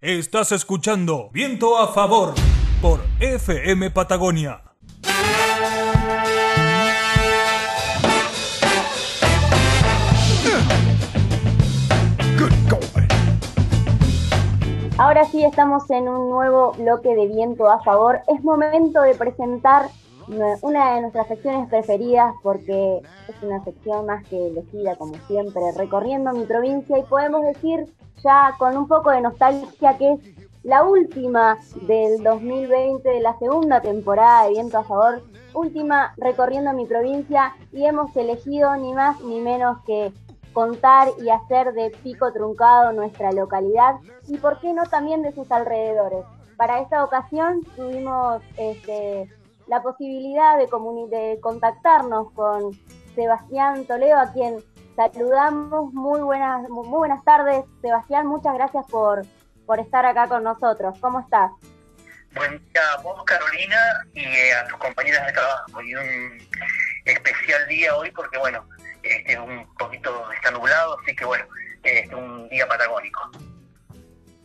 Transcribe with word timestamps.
Estás 0.00 0.52
escuchando 0.52 1.28
Viento 1.32 1.76
a 1.76 1.88
Favor 1.88 2.32
por 2.80 3.00
FM 3.18 3.90
Patagonia. 3.90 4.62
Ahora 14.98 15.24
sí 15.24 15.44
estamos 15.44 15.90
en 15.90 16.08
un 16.08 16.30
nuevo 16.30 16.74
bloque 16.74 17.16
de 17.16 17.26
Viento 17.26 17.68
a 17.68 17.82
Favor. 17.82 18.20
Es 18.28 18.44
momento 18.44 19.02
de 19.02 19.16
presentar 19.16 19.90
una 20.62 20.94
de 20.94 21.00
nuestras 21.00 21.28
secciones 21.28 21.68
preferidas 21.68 22.34
porque 22.42 23.02
es 23.28 23.42
una 23.42 23.62
sección 23.64 24.06
más 24.06 24.24
que 24.28 24.48
elegida 24.48 24.96
como 24.96 25.14
siempre, 25.26 25.62
recorriendo 25.76 26.32
mi 26.32 26.44
provincia 26.44 26.98
y 26.98 27.02
podemos 27.04 27.42
decir 27.42 27.86
ya 28.22 28.54
con 28.58 28.76
un 28.76 28.88
poco 28.88 29.10
de 29.10 29.20
nostalgia 29.20 29.96
que 29.96 30.12
es 30.12 30.20
la 30.62 30.84
última 30.84 31.56
del 31.86 32.22
2020 32.22 33.08
de 33.08 33.20
la 33.20 33.38
segunda 33.38 33.80
temporada 33.80 34.44
de 34.44 34.50
Viento 34.50 34.78
a 34.78 34.84
Favor, 34.84 35.22
última 35.54 36.12
recorriendo 36.16 36.72
mi 36.72 36.84
provincia 36.84 37.54
y 37.72 37.84
hemos 37.84 38.14
elegido 38.16 38.76
ni 38.76 38.92
más 38.92 39.20
ni 39.20 39.40
menos 39.40 39.78
que 39.86 40.12
contar 40.52 41.08
y 41.22 41.30
hacer 41.30 41.72
de 41.72 41.90
Pico 42.02 42.32
Truncado 42.32 42.92
nuestra 42.92 43.32
localidad 43.32 43.94
y 44.26 44.36
por 44.38 44.58
qué 44.60 44.72
no 44.72 44.84
también 44.84 45.22
de 45.22 45.32
sus 45.32 45.50
alrededores. 45.52 46.24
Para 46.56 46.80
esta 46.80 47.04
ocasión 47.04 47.62
tuvimos 47.76 48.42
este, 48.56 49.30
la 49.68 49.82
posibilidad 49.82 50.56
de, 50.56 50.66
de 50.66 51.40
contactarnos 51.40 52.32
con 52.32 52.72
Sebastián 53.14 53.84
Toledo, 53.84 54.18
a 54.18 54.32
quien 54.32 54.64
saludamos. 54.96 55.92
Muy 55.92 56.20
buenas, 56.20 56.68
muy 56.68 56.88
buenas 56.88 57.22
tardes, 57.24 57.64
Sebastián. 57.82 58.26
Muchas 58.26 58.54
gracias 58.54 58.86
por, 58.90 59.24
por 59.66 59.78
estar 59.78 60.04
acá 60.06 60.26
con 60.28 60.42
nosotros. 60.42 60.98
¿Cómo 61.00 61.20
estás? 61.20 61.52
Buen 62.34 62.58
día 62.58 62.82
a 62.96 63.02
vos, 63.02 63.22
Carolina, 63.24 63.76
y 64.14 64.24
a 64.24 64.66
tus 64.68 64.78
compañeras 64.78 65.26
de 65.26 65.32
trabajo. 65.32 65.82
Y 65.82 65.94
un 65.94 66.38
especial 67.04 67.66
día 67.68 67.96
hoy 67.96 68.10
porque, 68.10 68.38
bueno, 68.38 68.64
este, 69.02 69.38
un 69.38 69.66
poquito 69.78 70.10
está 70.32 70.50
nublado, 70.50 70.96
así 71.00 71.14
que, 71.14 71.24
bueno, 71.24 71.44
es 71.82 72.12
un 72.12 72.48
día 72.48 72.66
patagónico. 72.66 73.30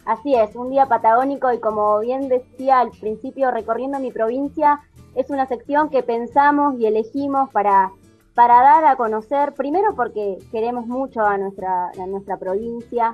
Así 0.05 0.35
es, 0.35 0.53
un 0.55 0.69
día 0.69 0.85
patagónico 0.85 1.51
y 1.53 1.59
como 1.61 1.99
bien 1.99 2.27
decía 2.27 2.79
al 2.79 2.91
principio, 2.91 3.51
recorriendo 3.51 3.99
mi 3.99 4.11
provincia, 4.11 4.81
es 5.15 5.29
una 5.29 5.47
sección 5.47 5.89
que 5.89 6.03
pensamos 6.03 6.75
y 6.79 6.85
elegimos 6.85 7.49
para, 7.51 7.91
para 8.33 8.61
dar 8.61 8.85
a 8.85 8.95
conocer, 8.95 9.53
primero 9.53 9.95
porque 9.95 10.39
queremos 10.51 10.87
mucho 10.87 11.21
a 11.21 11.37
nuestra, 11.37 11.89
a 11.89 12.07
nuestra 12.07 12.37
provincia 12.37 13.11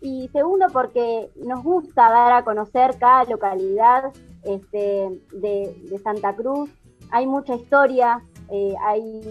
y 0.00 0.28
segundo 0.32 0.66
porque 0.72 1.30
nos 1.36 1.64
gusta 1.64 2.10
dar 2.10 2.32
a 2.32 2.44
conocer 2.44 2.98
cada 2.98 3.24
localidad 3.24 4.12
este, 4.44 5.20
de, 5.32 6.00
Santa 6.02 6.34
Cruz. 6.36 6.70
Hay 7.10 7.26
mucha 7.26 7.54
historia, 7.54 8.22
eh, 8.50 8.74
hay 8.84 9.22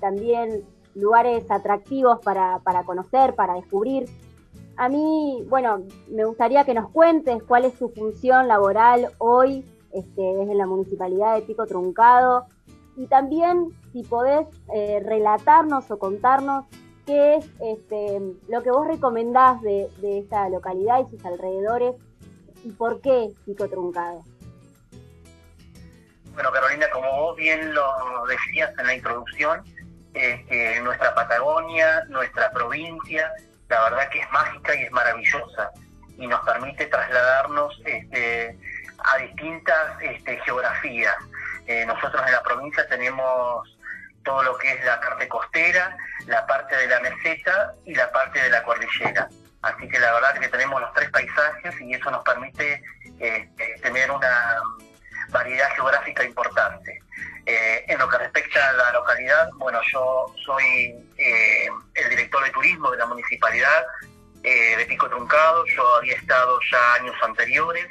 también 0.00 0.64
lugares 0.94 1.50
atractivos 1.50 2.20
para, 2.20 2.60
para 2.60 2.84
conocer, 2.84 3.34
para 3.34 3.54
descubrir. 3.54 4.06
A 4.76 4.88
mí, 4.88 5.44
bueno, 5.48 5.82
me 6.10 6.24
gustaría 6.24 6.64
que 6.64 6.74
nos 6.74 6.90
cuentes 6.90 7.42
cuál 7.42 7.66
es 7.66 7.74
su 7.74 7.90
función 7.90 8.48
laboral 8.48 9.08
hoy 9.18 9.64
este, 9.92 10.22
desde 10.22 10.54
la 10.54 10.66
Municipalidad 10.66 11.36
de 11.36 11.42
Pico 11.42 11.66
Truncado. 11.66 12.46
Y 12.96 13.06
también 13.06 13.68
si 13.92 14.02
podés 14.02 14.46
eh, 14.74 15.02
relatarnos 15.04 15.90
o 15.90 15.98
contarnos 15.98 16.66
qué 17.06 17.36
es 17.36 17.46
este, 17.60 18.20
lo 18.48 18.62
que 18.62 18.70
vos 18.70 18.86
recomendás 18.86 19.60
de, 19.62 19.88
esta 20.02 20.48
localidad 20.48 21.00
y 21.06 21.10
sus 21.10 21.24
alrededores 21.24 21.94
y 22.64 22.70
por 22.72 23.00
qué 23.00 23.30
Pico 23.44 23.68
Truncado. 23.68 24.22
Bueno, 26.34 26.50
Carolina, 26.50 26.86
como 26.92 27.10
vos 27.20 27.36
bien 27.36 27.74
lo 27.74 27.84
decías 28.28 28.72
en 28.78 28.86
la 28.86 28.94
introducción, 28.94 29.62
este, 30.14 30.80
nuestra 30.80 31.14
Patagonia, 31.14 32.04
nuestra 32.08 32.50
provincia, 32.52 33.30
la 33.68 33.82
verdad 33.84 34.08
que 34.10 34.20
es 34.20 34.30
mágica 34.30 34.74
y 34.74 34.82
es 34.84 34.92
maravillosa 34.92 35.72
y 36.18 36.26
nos 36.26 36.40
permite 36.44 36.86
trasladarnos 36.86 37.80
este, 37.84 38.58
a 39.04 39.18
distintas 39.18 40.00
este, 40.00 40.38
geografías. 40.40 41.16
Eh, 41.66 41.84
nosotros 41.86 42.22
en 42.26 42.32
la 42.32 42.42
provincia 42.42 42.86
tenemos 42.88 43.78
todo 44.24 44.42
lo 44.42 44.56
que 44.58 44.72
es 44.72 44.84
la 44.84 45.00
parte 45.00 45.28
costera, 45.28 45.96
la 46.26 46.46
parte 46.46 46.76
de 46.76 46.86
la 46.86 47.00
meseta 47.00 47.74
y 47.84 47.94
la 47.94 48.10
parte 48.12 48.40
de 48.40 48.50
la 48.50 48.62
cordillera. 48.62 49.28
Así 49.62 49.88
que 49.88 49.98
la 49.98 50.12
verdad 50.12 50.38
que 50.38 50.48
tenemos 50.48 50.80
los 50.80 50.92
tres 50.92 51.10
paisajes 51.10 51.80
y 51.80 51.94
eso 51.94 52.10
nos 52.10 52.24
permite 52.24 52.82
este, 53.18 53.78
tener 53.80 54.10
una 54.10 54.60
variedad 55.30 55.70
geográfica 55.74 56.24
importante. 56.24 57.00
Eh, 57.46 57.84
en 57.88 57.98
lo 57.98 58.08
que 58.08 58.18
respecta 58.18 58.68
a 58.68 58.72
la 58.72 58.92
localidad, 58.92 59.48
bueno, 59.54 59.80
yo 59.92 60.32
soy 60.44 60.94
eh, 61.16 61.68
el 61.94 62.08
director 62.10 62.44
de 62.44 62.50
turismo 62.50 62.90
de 62.90 62.98
la 62.98 63.06
municipalidad 63.06 63.84
de 64.42 64.84
Pico 64.88 65.08
Truncado, 65.08 65.64
yo 65.66 65.94
había 65.94 66.16
estado 66.16 66.58
ya 66.68 66.94
años 66.94 67.14
anteriores 67.22 67.86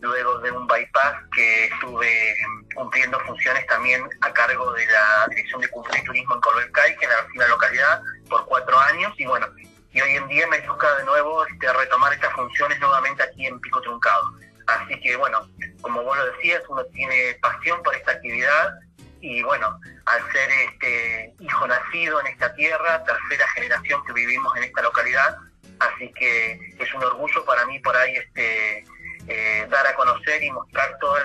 luego 0.00 0.38
de 0.38 0.50
un 0.50 0.66
bypass 0.66 1.14
que 1.34 1.66
estuve 1.66 2.36
cumpliendo 2.74 3.18
funciones 3.20 3.66
también 3.66 4.08
a 4.20 4.32
cargo 4.32 4.72
de 4.72 4.86
la 4.86 5.26
Dirección 5.28 5.60
de 5.60 5.68
Cultura 5.68 5.98
y 5.98 6.04
Turismo 6.04 6.34
en 6.34 6.40
Colbelcay, 6.40 6.96
que 6.96 7.06
en 7.06 7.40
la 7.40 7.48
localidad, 7.48 8.02
por 8.28 8.44
cuatro 8.46 8.78
años, 8.78 9.12
y 9.18 9.26
bueno, 9.26 9.46
y 9.92 10.00
hoy 10.00 10.16
en 10.16 10.28
día 10.28 10.46
me 10.46 10.60
toca 10.60 10.94
de 10.96 11.04
nuevo 11.04 11.44
este, 11.46 11.72
retomar 11.72 12.12
estas 12.12 12.32
funciones 12.32 12.78
nuevamente 12.78 13.22
aquí 13.22 13.46
en 13.46 13.58
Pico 13.60 13.80
Truncado. 13.80 14.34
Así 14.66 15.00
que 15.00 15.16
bueno, 15.16 15.48
como 15.80 16.02
vos 16.02 16.16
lo 16.16 16.26
decías, 16.32 16.62
uno 16.68 16.84
tiene 16.86 17.38
pasión 17.40 17.82
por 17.82 17.94
esta 17.96 18.12
actividad 18.12 18.74
y 19.20 19.42
bueno, 19.42 19.80
al 20.04 20.32
ser 20.32 20.50
este 20.50 21.34
hijo 21.40 21.66
nacido 21.66 22.20
en 22.20 22.28
esta 22.28 22.54
tierra, 22.54 23.02
tercera 23.02 23.48
generación 23.48 24.04
que 24.04 24.12
vivimos 24.12 24.54
en 24.56 24.64
esta 24.64 24.82
localidad, 24.82 25.36
así 25.80 26.12
que 26.12 26.60
es 26.78 26.94
un 26.94 27.02
orgullo 27.02 27.44
para 27.44 27.64
mí 27.66 27.78
por 27.80 27.96
ahí 27.96 28.16
este 28.16 28.84
eh, 29.28 29.66
dar 29.70 29.86
a 29.86 29.94
conocer 29.94 30.42
y 30.42 30.50
mostrar 30.50 30.98
todas 31.00 31.22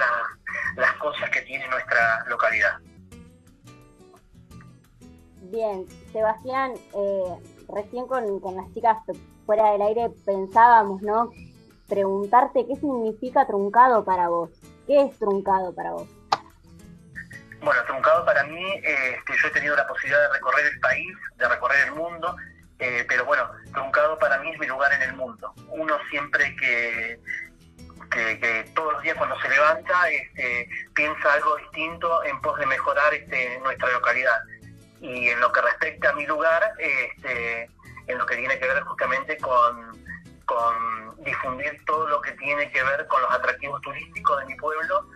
las, 0.76 0.94
cosas 0.94 1.30
que 1.30 1.42
tiene 1.42 1.68
nuestra 1.70 2.24
localidad. 2.28 2.78
Bien, 5.44 5.86
Sebastián, 6.12 6.74
eh, 6.96 7.36
recién 7.70 8.08
con, 8.08 8.40
con, 8.40 8.56
las 8.56 8.74
chicas 8.74 8.98
fuera 9.46 9.72
del 9.72 9.82
aire 9.82 10.10
pensábamos, 10.26 11.02
¿no? 11.02 11.32
Preguntarte 11.88 12.66
qué 12.68 12.76
significa 12.76 13.46
truncado 13.46 14.04
para 14.04 14.30
vos. 14.30 14.50
¿Qué 14.88 15.02
es 15.02 15.18
truncado 15.20 15.74
para 15.74 15.92
vos? 15.92 16.08
Bueno, 17.62 17.82
truncado 17.86 18.26
para 18.26 18.44
mí, 18.44 18.66
este, 18.84 19.34
yo 19.42 19.48
he 19.48 19.52
tenido 19.52 19.76
la 19.76 19.88
posibilidad 19.88 20.22
de 20.24 20.34
recorrer 20.34 20.66
el 20.66 20.80
país, 20.82 21.16
de 21.38 21.48
recorrer 21.48 21.88
el 21.88 21.94
mundo, 21.94 22.36
eh, 22.80 23.06
pero 23.08 23.24
bueno, 23.24 23.50
truncado 23.72 24.20
para 24.20 24.40
mí 24.40 24.52
es 24.52 24.60
mi 24.60 24.68
lugar 24.68 24.92
en 24.92 25.04
el 25.04 25.14
mundo. 25.16 25.54
Uno 25.70 25.98
siempre 26.10 26.54
que, 26.58 27.22
que, 28.14 28.66
todos 28.76 28.94
los 28.94 29.02
días 29.02 29.18
cuando 29.18 29.40
se 29.40 29.50
levanta 29.50 30.10
este, 30.10 30.70
piensa 30.94 31.34
algo 31.34 31.58
distinto 31.58 32.24
en 32.24 32.40
pos 32.42 32.58
de 32.60 32.66
mejorar 32.66 33.14
este, 33.14 33.60
nuestra 33.60 33.92
localidad. 33.92 34.40
Y 35.02 35.30
en 35.30 35.40
lo 35.40 35.52
que 35.52 35.62
respecta 35.62 36.12
a 36.12 36.14
mi 36.14 36.26
lugar, 36.26 36.74
este, 36.78 37.70
en 38.08 38.18
lo 38.18 38.26
que 38.26 38.38
tiene 38.38 38.58
que 38.60 38.68
ver 38.68 38.84
justamente 38.84 39.38
con, 39.38 40.04
difundir 41.24 41.84
todo 41.86 42.06
lo 42.08 42.22
que 42.22 42.32
tiene 42.34 42.70
que 42.72 42.84
ver 42.84 43.08
con 43.08 43.22
los 43.22 43.32
atractivos 43.32 43.82
turísticos 43.82 44.40
de 44.42 44.46
mi 44.46 44.56
pueblo 44.58 45.08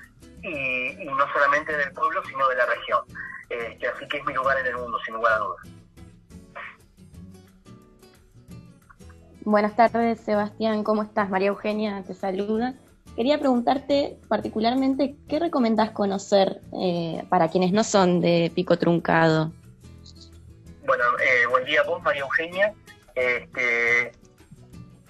y, 0.41 1.05
no 1.05 1.31
solamente 1.31 1.75
del 1.75 1.91
pueblo, 1.91 2.23
sino 2.25 2.47
de 2.47 2.55
la 2.55 2.65
región. 2.65 3.01
Este, 3.49 3.87
así 3.87 4.07
que 4.07 4.17
es 4.17 4.25
mi 4.25 4.33
lugar 4.33 4.57
en 4.59 4.67
el 4.67 4.77
mundo, 4.77 4.97
sin 5.05 5.13
lugar 5.13 5.33
a 5.33 5.37
dudas. 5.37 5.67
Buenas 9.41 9.75
tardes, 9.75 10.19
Sebastián. 10.21 10.83
¿Cómo 10.83 11.03
estás? 11.03 11.29
María 11.29 11.49
Eugenia 11.49 12.03
te 12.03 12.13
saluda. 12.13 12.73
Quería 13.17 13.39
preguntarte 13.39 14.19
particularmente 14.27 15.15
qué 15.27 15.39
recomendás 15.39 15.89
conocer 15.89 16.61
eh, 16.79 17.25
para 17.29 17.47
quienes 17.47 17.71
no 17.71 17.83
son 17.83 18.21
de 18.21 18.51
Pico 18.53 18.77
Truncado. 18.77 19.51
Bueno, 20.85 21.03
eh, 21.19 21.47
buen 21.49 21.65
día 21.65 21.81
a 21.81 21.83
vos, 21.85 21.99
María 22.03 22.21
Eugenia. 22.21 22.75
Este, 23.15 24.11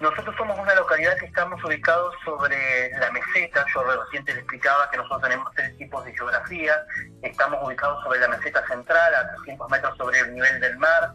nosotros 0.00 0.34
somos 0.38 0.58
una 0.58 0.74
localidad 0.74 1.18
que 1.18 1.26
estamos 1.26 1.62
ubicados 1.62 2.14
sobre 2.24 2.90
la 2.98 3.10
meseta. 3.10 3.66
Yo 3.74 3.82
recién 3.82 4.24
te 4.24 4.32
explicaba 4.32 4.88
que 4.90 4.96
nosotros 4.96 5.20
tenemos 5.20 5.54
tres 5.54 5.76
tipos 5.76 6.02
de 6.06 6.14
geografía. 6.14 6.76
Estamos 7.20 7.60
ubicados 7.62 8.02
sobre 8.04 8.20
la 8.20 8.28
meseta 8.28 8.66
central, 8.68 9.14
a 9.16 9.36
300 9.36 9.70
metros 9.70 9.98
sobre 9.98 10.20
el 10.20 10.34
nivel 10.34 10.58
del 10.60 10.78
mar. 10.78 11.12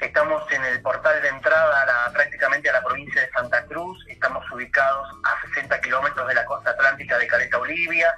Estamos 0.00 0.50
en 0.50 0.64
el 0.64 0.80
portal 0.80 1.20
de 1.20 1.28
entrada 1.28 2.10
prácticamente 2.14 2.70
a 2.70 2.72
la 2.72 2.82
provincia 2.82 3.20
de 3.20 3.30
Santa 3.32 3.64
Cruz, 3.66 4.02
estamos 4.08 4.42
ubicados 4.50 5.08
a 5.24 5.48
60 5.48 5.78
kilómetros 5.82 6.26
de 6.26 6.34
la 6.34 6.44
costa 6.46 6.70
atlántica 6.70 7.18
de 7.18 7.26
Caleta 7.26 7.58
Olivia, 7.58 8.14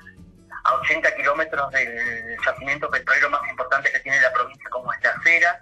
a 0.63 0.75
80 0.77 1.15
kilómetros 1.17 1.73
del 1.73 2.37
yacimiento 2.47 2.89
petrolero 2.89 3.31
más 3.31 3.41
importante 3.51 3.91
que 3.91 3.99
tiene 3.99 4.21
la 4.21 4.33
provincia 4.33 4.71
como 4.71 4.93
es 4.93 5.03
la 5.03 5.11
Acera, 5.11 5.59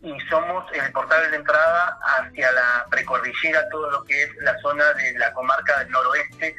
y 0.00 0.16
somos 0.30 0.64
el 0.72 0.92
portal 0.92 1.28
de 1.28 1.36
entrada 1.36 1.98
hacia 2.02 2.52
la 2.52 2.86
precordillera, 2.88 3.68
todo 3.68 3.90
lo 3.90 4.04
que 4.04 4.22
es 4.22 4.30
la 4.36 4.56
zona 4.60 4.84
de 4.92 5.18
la 5.18 5.32
comarca 5.32 5.80
del 5.80 5.90
noroeste, 5.90 6.54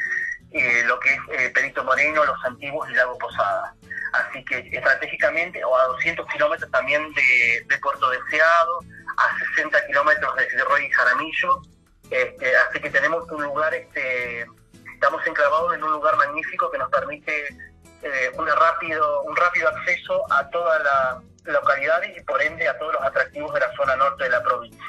eh, 0.51 0.83
lo 0.85 0.99
que 0.99 1.13
es 1.13 1.19
eh, 1.31 1.49
Perito 1.51 1.85
Moreno, 1.85 2.25
Los 2.25 2.43
Antiguos 2.43 2.89
y 2.89 2.95
Lago 2.95 3.17
Posada. 3.17 3.73
Así 4.13 4.43
que 4.43 4.59
estratégicamente, 4.71 5.63
o 5.63 5.75
a 5.77 5.85
200 5.85 6.25
kilómetros 6.27 6.69
también 6.71 7.01
de, 7.13 7.77
Puerto 7.77 8.09
Deseado, 8.09 8.79
a 9.17 9.55
60 9.55 9.87
kilómetros 9.87 10.35
de 10.35 10.63
Roy 10.65 10.85
y 10.85 10.89
Jaramillo. 10.89 11.61
Este, 12.09 12.55
así 12.57 12.79
que 12.79 12.89
tenemos 12.89 13.29
un 13.31 13.43
lugar, 13.43 13.73
este, 13.73 14.45
estamos 14.93 15.25
enclavados 15.27 15.75
en 15.75 15.83
un 15.83 15.91
lugar 15.91 16.17
magnífico 16.17 16.71
que 16.71 16.77
nos 16.77 16.89
permite 16.89 17.47
eh, 18.01 18.31
un, 18.37 18.47
rápido, 18.47 19.23
un 19.23 19.35
rápido 19.35 19.69
acceso 19.69 20.25
a 20.31 20.49
toda 20.49 20.79
la 20.79 21.21
localidades 21.45 22.17
y 22.17 22.23
por 22.23 22.41
ende 22.41 22.67
a 22.67 22.77
todos 22.77 22.93
los 22.93 23.01
atractivos 23.03 23.53
de 23.53 23.59
la 23.59 23.75
zona 23.75 23.95
norte 23.95 24.23
de 24.23 24.29
la 24.29 24.43
provincia. 24.43 24.83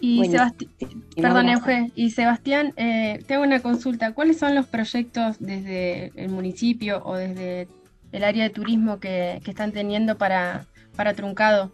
Y 0.00 0.28
Sebastián, 0.30 0.70
perdón, 1.20 1.48
Euge, 1.48 1.90
y 1.94 2.10
Sebastián, 2.10 2.72
eh, 2.76 3.24
tengo 3.26 3.42
una 3.42 3.60
consulta. 3.60 4.12
¿Cuáles 4.12 4.38
son 4.38 4.54
los 4.54 4.66
proyectos 4.66 5.36
desde 5.38 6.12
el 6.16 6.28
municipio 6.28 7.02
o 7.04 7.16
desde 7.16 7.68
el 8.12 8.24
área 8.24 8.44
de 8.44 8.50
turismo 8.50 9.00
que, 9.00 9.40
están 9.46 9.72
teniendo 9.72 10.18
para, 10.18 10.66
para 10.96 11.14
Truncado? 11.14 11.72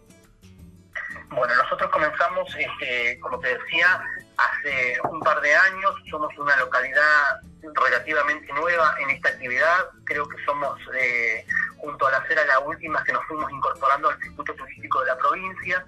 Bueno, 1.29 1.55
nosotros 1.55 1.89
comenzamos, 1.91 2.47
este, 2.55 3.19
como 3.19 3.39
te 3.39 3.49
decía, 3.49 4.01
hace 4.37 4.97
un 5.09 5.19
par 5.19 5.41
de 5.41 5.53
años. 5.53 5.93
Somos 6.09 6.29
una 6.37 6.55
localidad 6.57 7.41
relativamente 7.61 8.53
nueva 8.53 8.95
en 8.99 9.09
esta 9.11 9.29
actividad. 9.29 9.89
Creo 10.05 10.27
que 10.27 10.37
somos 10.45 10.79
eh, 10.99 11.45
junto 11.77 12.07
a 12.07 12.11
la 12.11 12.27
cera 12.27 12.45
la 12.45 12.59
última 12.59 13.03
que 13.03 13.13
nos 13.13 13.23
fuimos 13.25 13.51
incorporando 13.51 14.09
al 14.09 14.19
circuito 14.21 14.53
turístico 14.53 15.01
de 15.01 15.07
la 15.07 15.17
provincia. 15.17 15.85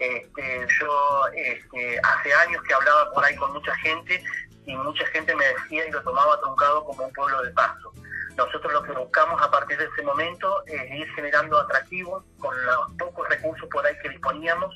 Este, 0.00 0.66
yo 0.80 1.26
este, 1.34 2.00
hace 2.02 2.32
años 2.32 2.62
que 2.66 2.72
hablaba 2.72 3.12
por 3.12 3.22
ahí 3.22 3.36
con 3.36 3.52
mucha 3.52 3.74
gente 3.76 4.22
y 4.64 4.74
mucha 4.74 5.06
gente 5.08 5.34
me 5.34 5.44
decía 5.46 5.86
y 5.86 5.90
lo 5.90 6.02
tomaba 6.02 6.40
truncado 6.40 6.84
como 6.84 7.04
un 7.04 7.12
pueblo 7.12 7.42
de 7.42 7.50
paso. 7.50 7.92
Nosotros 8.36 8.72
lo 8.72 8.82
que 8.82 8.92
buscamos 8.92 9.40
a 9.42 9.50
partir 9.50 9.76
de 9.76 9.84
ese 9.84 10.02
momento 10.02 10.64
es 10.66 10.90
ir 10.90 11.08
generando 11.14 11.58
atractivos 11.58 12.24
con 12.38 12.54
los 12.64 12.92
pocos 12.98 13.28
recursos 13.28 13.68
por 13.68 13.84
ahí 13.86 13.94
que 14.02 14.08
disponíamos, 14.08 14.74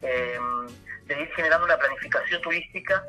eh, 0.00 0.38
de 1.04 1.20
ir 1.20 1.28
generando 1.34 1.66
una 1.66 1.76
planificación 1.76 2.40
turística 2.40 3.04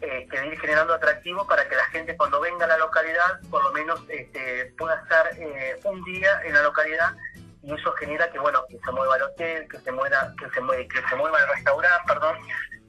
eh, 0.00 0.26
que 0.30 0.46
ir 0.46 0.60
generando 0.60 0.94
atractivo 0.94 1.46
para 1.46 1.68
que 1.68 1.74
la 1.74 1.84
gente 1.86 2.16
cuando 2.16 2.40
venga 2.40 2.64
a 2.64 2.68
la 2.68 2.78
localidad 2.78 3.40
por 3.50 3.62
lo 3.64 3.72
menos 3.72 4.00
este, 4.08 4.72
pueda 4.78 4.96
estar 5.02 5.30
eh, 5.36 5.78
un 5.84 6.02
día 6.04 6.40
en 6.44 6.54
la 6.54 6.62
localidad 6.62 7.16
y 7.62 7.72
eso 7.72 7.92
genera 7.92 8.30
que 8.30 8.38
bueno 8.38 8.64
que 8.68 8.78
se 8.78 8.90
mueva 8.90 9.16
el 9.16 9.22
hotel, 9.22 9.68
que 9.68 9.78
se 9.78 9.92
mueva, 9.92 10.32
que 10.38 10.50
se 10.50 10.60
mueva, 10.60 10.82
que 10.88 11.08
se 11.08 11.16
mueva 11.16 11.40
el 11.40 11.48
restaurante, 11.48 12.04
perdón, 12.06 12.36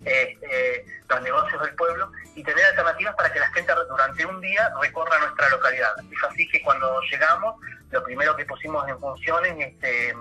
este, 0.06 0.86
los 1.10 1.22
negocios 1.22 1.62
del 1.62 1.76
pueblo 1.76 2.12
y 2.36 2.44
tener 2.44 2.66
alternativas 2.66 3.16
para 3.16 3.32
que 3.32 3.40
la 3.40 3.52
gente 3.52 3.74
durante 3.88 4.26
un 4.26 4.42
día 4.42 4.72
recorra 4.82 5.20
nuestra 5.20 5.50
localidad. 5.50 5.94
Es 6.12 6.24
así 6.24 6.48
que 6.50 6.62
cuando 6.64 7.00
llegamos, 7.12 7.56
lo 7.92 8.04
primero 8.04 8.36
que 8.36 8.46
pusimos 8.46 8.88
en 8.90 9.00
funciones 9.00 9.56
este, 9.60 10.16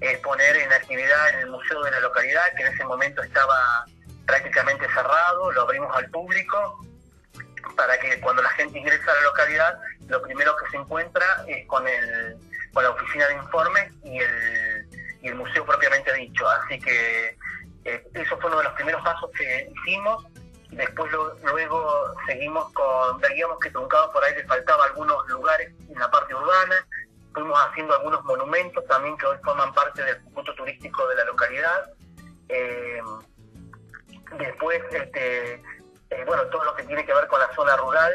es 0.00 0.18
poner 0.18 0.56
en 0.56 0.72
actividad 0.72 1.30
en 1.30 1.40
el 1.40 1.50
museo 1.50 1.82
de 1.82 1.92
la 1.92 2.00
localidad, 2.00 2.42
que 2.56 2.62
en 2.64 2.74
ese 2.74 2.84
momento 2.84 3.22
estaba 3.22 3.86
prácticamente 4.26 4.86
cerrado, 4.88 5.52
lo 5.52 5.62
abrimos 5.62 5.96
al 5.96 6.10
público 6.10 6.80
para 7.76 7.98
que 7.98 8.20
cuando 8.20 8.42
la 8.42 8.50
gente 8.50 8.78
ingresa 8.78 9.10
a 9.10 9.14
la 9.14 9.22
localidad, 9.22 9.78
lo 10.08 10.22
primero 10.22 10.54
que 10.56 10.70
se 10.70 10.76
encuentra 10.76 11.44
es 11.46 11.66
con, 11.66 11.86
el, 11.86 12.36
con 12.76 12.84
la 12.84 12.90
oficina 12.90 13.26
de 13.28 13.36
informes 13.36 13.90
y 14.04 14.18
el, 14.18 14.86
y 15.22 15.28
el 15.28 15.34
museo 15.34 15.64
propiamente 15.64 16.12
dicho. 16.12 16.46
Así 16.46 16.78
que 16.78 17.38
eh, 17.86 18.06
eso 18.12 18.36
fue 18.36 18.50
uno 18.50 18.58
de 18.58 18.64
los 18.64 18.74
primeros 18.74 19.02
pasos 19.02 19.30
que 19.30 19.72
hicimos. 19.72 20.26
Después 20.72 21.10
luego 21.10 22.14
seguimos 22.26 22.70
con, 22.74 23.18
veíamos 23.20 23.58
que 23.60 23.70
Truncado 23.70 24.12
por 24.12 24.22
ahí 24.22 24.34
le 24.34 24.44
faltaba 24.44 24.84
algunos 24.84 25.26
lugares 25.26 25.72
en 25.88 25.98
la 25.98 26.10
parte 26.10 26.34
urbana, 26.34 26.86
fuimos 27.32 27.58
haciendo 27.66 27.94
algunos 27.94 28.22
monumentos 28.24 28.84
también 28.86 29.16
que 29.16 29.24
hoy 29.24 29.38
forman 29.42 29.72
parte 29.72 30.02
del 30.04 30.20
punto 30.34 30.54
turístico 30.54 31.08
de 31.08 31.14
la 31.14 31.24
localidad. 31.24 31.90
Eh, 32.50 33.00
Después, 34.38 34.82
este, 34.90 35.54
eh, 35.54 36.24
bueno, 36.26 36.42
todo 36.48 36.64
lo 36.64 36.74
que 36.74 36.82
tiene 36.82 37.06
que 37.06 37.14
ver 37.14 37.26
con 37.28 37.40
la 37.40 37.54
zona 37.54 37.76
rural, 37.76 38.12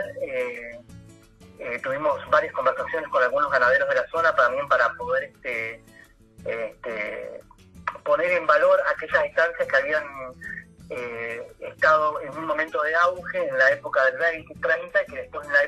eh, 1.61 1.79
tuvimos 1.83 2.19
varias 2.29 2.53
conversaciones 2.53 3.09
con 3.09 3.21
algunos 3.23 3.51
ganaderos 3.51 3.87
de 3.89 3.95
la 3.95 4.07
zona 4.09 4.35
también 4.35 4.67
para 4.67 4.91
poder 4.93 5.25
este, 5.25 5.83
este, 6.45 7.41
poner 8.03 8.31
en 8.31 8.47
valor 8.47 8.79
aquellas 8.95 9.25
estancias 9.25 9.67
que 9.67 9.75
habían 9.75 10.03
estado 11.59 12.19
en 12.19 12.37
un 12.37 12.45
momento 12.47 12.81
de 12.81 12.93
auge 12.95 13.47
en 13.47 13.57
la 13.57 13.71
época 13.71 14.03
del 14.05 14.17
20 14.17 14.53
y 14.53 14.59
30 14.59 15.01
y 15.01 15.05
que 15.05 15.21
después 15.21 15.47
en 15.47 15.53
la 15.53 15.60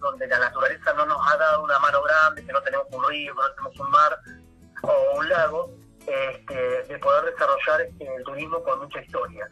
donde 0.00 0.26
la 0.26 0.38
naturaleza 0.38 0.92
no 0.94 1.06
nos 1.06 1.18
ha 1.26 1.36
dado 1.36 1.62
una 1.62 1.78
mano 1.78 2.02
grande, 2.02 2.44
que 2.44 2.52
no 2.52 2.62
tenemos 2.62 2.86
un 2.90 3.04
río, 3.08 3.34
que 3.34 3.42
no 3.42 3.50
tenemos 3.50 3.80
un 3.80 3.90
mar 3.90 4.18
o 4.82 5.18
un 5.18 5.28
lago, 5.28 5.70
este, 6.06 6.82
de 6.84 6.98
poder 6.98 7.32
desarrollar 7.32 7.80
este, 7.82 8.14
el 8.14 8.24
turismo 8.24 8.62
con 8.62 8.80
mucha 8.80 9.00
historia. 9.00 9.50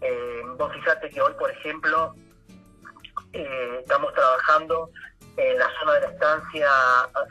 Eh, 0.00 0.42
vos 0.56 0.72
fíjate 0.72 1.08
que 1.10 1.20
hoy, 1.20 1.32
por 1.34 1.50
ejemplo, 1.50 2.14
estamos 3.32 4.12
trabajando 4.14 4.90
en 5.36 5.58
la 5.58 5.68
zona 5.78 5.94
de 5.94 6.00
la 6.00 6.06
estancia 6.08 6.68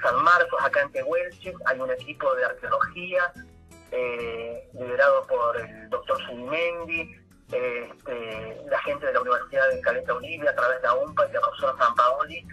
San 0.02 0.24
Marcos, 0.24 0.60
acá 0.64 0.82
en 0.82 0.92
Tehuelche, 0.92 1.54
hay 1.66 1.80
un 1.80 1.92
equipo 1.92 2.34
de 2.36 2.46
arqueología 2.46 3.32
eh, 3.92 4.70
liderado 4.74 5.28
por 5.28 5.58
el 5.58 5.90
doctor 5.90 6.18
Subimendi, 6.26 7.16
este, 7.52 8.62
la 8.70 8.80
gente 8.80 9.06
de 9.06 9.14
la 9.14 9.22
Universidad 9.22 9.70
de 9.70 9.82
Caleta 9.82 10.14
Olivia 10.14 10.52
a 10.52 10.56
través 10.56 10.82
de 10.82 10.88
la 10.88 10.96
UMPA 10.96 11.28
y 11.28 11.34
la 11.34 11.42
profesora 11.42 11.78
San 11.78 11.96
Paoli, 11.96 12.48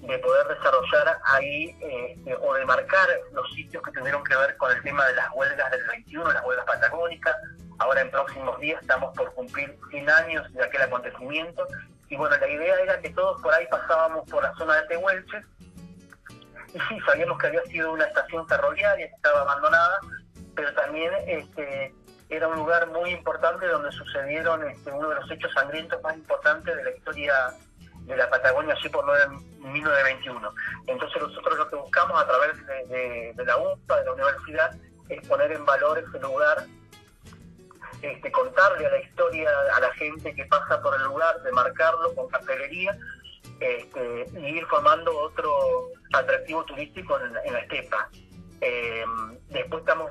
de 0.00 0.18
poder 0.18 0.46
desarrollar 0.48 1.18
ahí 1.24 1.76
este, 1.80 2.34
o 2.40 2.54
de 2.54 2.64
marcar 2.64 3.08
los 3.32 3.50
sitios 3.52 3.82
que 3.82 3.90
tuvieron 3.92 4.22
que 4.24 4.36
ver 4.36 4.56
con 4.56 4.70
el 4.70 4.82
tema 4.82 5.06
de 5.06 5.14
las 5.14 5.28
huelgas 5.34 5.70
del 5.70 5.84
21, 5.86 6.32
las 6.32 6.44
huelgas 6.44 6.66
patagónicas. 6.66 7.36
Ahora 7.78 8.00
en 8.00 8.10
próximos 8.10 8.58
días 8.60 8.80
estamos 8.80 9.14
por 9.16 9.32
cumplir 9.34 9.76
100 9.90 10.10
años 10.10 10.52
de 10.52 10.64
aquel 10.64 10.82
acontecimiento. 10.82 11.66
Y 12.08 12.16
bueno, 12.16 12.36
la 12.36 12.48
idea 12.48 12.74
era 12.80 13.00
que 13.00 13.10
todos 13.10 13.40
por 13.42 13.52
ahí 13.52 13.66
pasábamos 13.70 14.28
por 14.30 14.42
la 14.42 14.54
zona 14.54 14.76
de 14.76 14.88
Tehuelche. 14.88 15.42
Y 16.74 16.80
sí, 16.80 17.00
sabíamos 17.06 17.38
que 17.38 17.46
había 17.48 17.62
sido 17.64 17.92
una 17.92 18.04
estación 18.04 18.46
ferroviaria 18.48 19.08
que 19.08 19.14
estaba 19.14 19.40
abandonada, 19.40 20.00
pero 20.54 20.72
también 20.74 21.12
este, 21.26 21.94
era 22.28 22.48
un 22.48 22.56
lugar 22.56 22.86
muy 22.88 23.10
importante 23.10 23.66
donde 23.66 23.90
sucedieron 23.92 24.68
este, 24.68 24.90
uno 24.90 25.08
de 25.08 25.14
los 25.16 25.30
hechos 25.30 25.52
sangrientos 25.52 26.02
más 26.02 26.14
importantes 26.14 26.76
de 26.76 26.84
la 26.84 26.90
historia 26.90 27.34
de 28.02 28.16
la 28.16 28.28
Patagonia, 28.28 28.74
así 28.74 28.88
por 28.88 29.04
1921. 29.58 30.54
Entonces 30.86 31.22
nosotros 31.22 31.58
lo 31.58 31.68
que 31.68 31.76
buscamos 31.76 32.20
a 32.20 32.26
través 32.26 32.66
de, 32.88 33.44
la 33.44 33.56
UPA, 33.56 33.98
de 33.98 34.04
la 34.04 34.12
universidad, 34.12 34.76
es 35.08 35.26
poner 35.26 35.52
en 35.52 35.64
valor 35.64 35.98
ese 35.98 36.18
lugar, 36.20 36.64
este, 38.02 38.30
contarle 38.30 38.86
a 38.86 38.90
la 38.90 39.00
historia 39.00 39.50
a 39.74 39.80
la 39.80 39.92
gente 39.94 40.34
que 40.34 40.44
pasa 40.46 40.80
por 40.82 40.94
el 40.94 41.02
lugar, 41.04 41.40
de 41.42 41.52
marcarlo 41.52 42.14
con 42.14 42.28
cartelería 42.28 42.96
este, 43.60 44.26
y 44.34 44.58
ir 44.58 44.66
formando 44.66 45.18
otro 45.18 45.90
atractivo 46.12 46.64
turístico 46.64 47.18
en 47.18 47.52
la 47.52 47.58
estepa. 47.60 48.08
Eh, 48.60 49.04
después 49.50 49.80
estamos, 49.80 50.10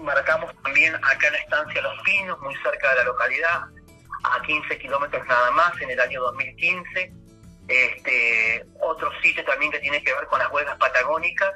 marcamos 0.00 0.52
también 0.62 0.94
acá 0.96 1.26
en 1.28 1.32
la 1.32 1.38
estancia 1.38 1.82
Los 1.82 2.02
Pinos, 2.02 2.38
muy 2.40 2.54
cerca 2.56 2.90
de 2.90 2.96
la 2.96 3.04
localidad, 3.04 3.64
a 4.24 4.42
15 4.42 4.78
kilómetros 4.78 5.26
nada 5.26 5.50
más, 5.52 5.80
en 5.80 5.90
el 5.90 6.00
año 6.00 6.22
2015. 6.22 7.12
Este, 7.68 8.64
otro 8.80 9.10
sitio 9.20 9.44
también 9.44 9.72
que 9.72 9.80
tiene 9.80 10.02
que 10.02 10.12
ver 10.14 10.26
con 10.26 10.38
las 10.38 10.50
huelgas 10.52 10.76
patagónicas. 10.78 11.52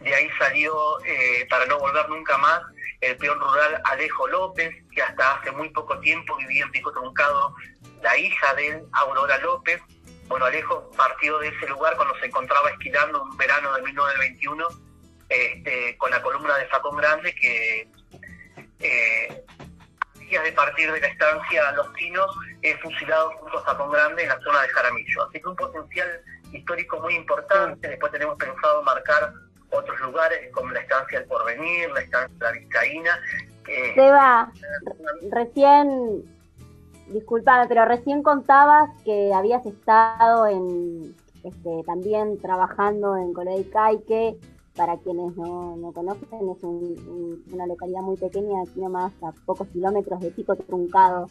De 0.00 0.14
ahí 0.14 0.28
salió, 0.38 0.74
eh, 1.04 1.46
para 1.48 1.66
no 1.66 1.78
volver 1.78 2.08
nunca 2.08 2.36
más, 2.38 2.60
el 3.00 3.16
peón 3.16 3.40
rural 3.40 3.80
Alejo 3.84 4.26
López, 4.28 4.70
que 4.94 5.02
hasta 5.02 5.36
hace 5.36 5.50
muy 5.52 5.70
poco 5.70 5.98
tiempo 6.00 6.36
vivía 6.36 6.64
en 6.64 6.70
Pico 6.70 6.92
Truncado, 6.92 7.54
la 8.02 8.16
hija 8.16 8.54
de 8.54 8.68
él, 8.68 8.82
Aurora 8.92 9.38
López, 9.38 9.80
bueno, 10.28 10.46
Alejo 10.46 10.90
partió 10.96 11.38
de 11.38 11.48
ese 11.48 11.68
lugar 11.68 11.96
cuando 11.96 12.14
se 12.18 12.26
encontraba 12.26 12.70
esquilando 12.70 13.22
un 13.22 13.36
verano 13.36 13.72
de 13.74 13.82
1921 13.82 14.68
este, 15.28 15.96
con 15.98 16.10
la 16.10 16.22
columna 16.22 16.56
de 16.58 16.66
Facón 16.66 16.96
Grande 16.96 17.34
que 17.34 17.88
eh, 18.80 19.44
días 20.18 20.44
de 20.44 20.52
partir 20.52 20.92
de 20.92 21.00
la 21.00 21.06
estancia 21.06 21.72
Los 21.72 21.88
Pinos 21.88 22.36
es 22.62 22.80
fusilado 22.80 23.30
junto 23.38 23.58
a 23.58 23.64
Facón 23.64 23.90
Grande 23.92 24.22
en 24.22 24.28
la 24.28 24.40
zona 24.40 24.62
de 24.62 24.68
Jaramillo. 24.68 25.24
Así 25.24 25.40
que 25.40 25.48
un 25.48 25.56
potencial 25.56 26.20
histórico 26.52 27.00
muy 27.00 27.14
importante. 27.14 27.88
Después 27.88 28.12
tenemos 28.12 28.36
pensado 28.36 28.82
marcar 28.82 29.32
otros 29.70 30.00
lugares 30.00 30.50
como 30.52 30.70
la 30.70 30.80
estancia 30.80 31.18
del 31.18 31.28
Porvenir, 31.28 31.90
la 31.90 32.00
estancia 32.00 32.36
la 32.40 32.52
Vizcaína. 32.52 33.20
Seba, 33.94 34.52
recién, 35.32 36.22
disculpame, 37.12 37.66
pero 37.68 37.84
recién 37.84 38.22
contabas 38.22 38.90
que 39.04 39.32
habías 39.32 39.64
estado 39.66 40.46
en 40.46 41.14
este, 41.42 41.82
también 41.84 42.38
trabajando 42.38 43.16
en 43.16 43.32
Caique, 43.70 44.38
para 44.76 44.98
quienes 44.98 45.36
no, 45.36 45.76
no 45.76 45.92
conocen, 45.92 46.50
es 46.50 46.62
una 47.52 47.66
localidad 47.66 48.02
muy 48.02 48.16
pequeña, 48.16 48.62
aquí 48.62 48.80
nomás 48.80 49.12
a 49.22 49.32
pocos 49.46 49.68
kilómetros 49.68 50.20
de 50.20 50.30
Pico 50.30 50.54
Truncado. 50.54 51.26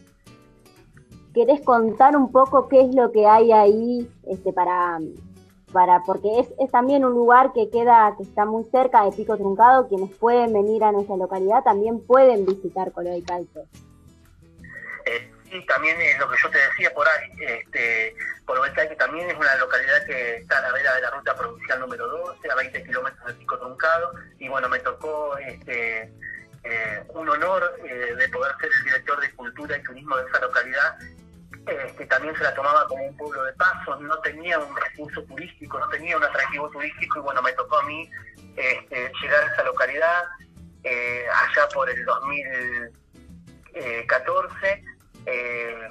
¿Querés 1.33 1.61
contar 1.61 2.17
un 2.17 2.31
poco 2.31 2.67
qué 2.67 2.81
es 2.81 2.95
lo 2.95 3.11
que 3.11 3.27
hay 3.27 3.51
ahí 3.51 4.09
este, 4.23 4.51
para, 4.51 4.99
para 5.71 6.01
porque 6.03 6.39
es, 6.39 6.71
también 6.71 7.05
un 7.05 7.11
lugar 7.11 7.53
que 7.53 7.69
queda, 7.69 8.15
que 8.17 8.23
está 8.23 8.45
muy 8.45 8.63
cerca 8.63 9.03
de 9.03 9.11
Pico 9.11 9.37
Truncado, 9.37 9.87
quienes 9.87 10.15
pueden 10.17 10.53
venir 10.53 10.83
a 10.83 10.91
nuestra 10.91 11.17
localidad 11.17 11.63
también 11.63 11.99
pueden 11.99 12.45
visitar 12.45 12.91
Coloicalco. 12.93 13.59
Eh, 15.05 15.34
también 15.65 15.99
es 16.01 16.19
lo 16.19 16.29
que 16.29 16.37
yo 16.41 16.49
te 16.49 16.57
decía 16.57 16.93
por 16.93 17.07
ahí, 17.07 17.31
este, 17.39 18.15
que 18.89 18.95
también 18.95 19.29
es 19.29 19.37
una 19.37 19.55
localidad 19.55 20.05
que 20.05 20.37
está 20.37 20.59
a 20.59 20.61
la 20.61 20.71
vera 20.71 20.95
de 20.95 21.01
la 21.01 21.11
ruta 21.11 21.35
provincial 21.35 21.79
número 21.79 22.07
12, 22.07 22.51
a 22.51 22.55
20 22.55 22.83
kilómetros 22.83 23.27
de 23.27 23.33
Pico 23.35 23.57
Truncado, 23.57 24.13
y 24.39 24.47
bueno, 24.47 24.69
me 24.69 24.79
tocó 24.79 25.37
este, 25.37 26.11
eh, 26.63 27.03
un 27.09 27.29
honor 27.29 27.75
eh, 27.85 28.15
de 28.15 28.29
poder 28.29 28.55
ser 28.59 28.69
el 28.71 28.83
director 28.85 29.21
de 29.21 29.31
Cultura 29.35 29.77
y 29.77 29.83
Turismo 29.83 30.17
de 30.17 30.27
esa 30.27 30.39
localidad 30.39 30.97
este, 31.67 32.05
también 32.05 32.35
se 32.35 32.43
la 32.43 32.53
tomaba 32.53 32.87
como 32.87 33.03
un 33.05 33.17
pueblo 33.17 33.43
de 33.43 33.51
paso, 33.53 33.99
no 33.99 34.19
tenía 34.19 34.59
un 34.59 34.75
recurso 34.75 35.23
turístico, 35.23 35.79
no 35.79 35.89
tenía 35.89 36.15
un 36.15 36.23
atractivo 36.23 36.69
turístico 36.69 37.17
y 37.17 37.23
bueno, 37.23 37.41
me 37.41 37.53
tocó 37.53 37.79
a 37.79 37.83
mí 37.83 38.07
este, 38.55 39.11
llegar 39.21 39.43
a 39.43 39.47
esa 39.51 39.63
localidad 39.63 40.25
eh, 40.83 41.25
allá 41.27 41.67
por 41.73 41.89
el 41.89 42.05
2014 42.05 44.83
eh, 45.25 45.89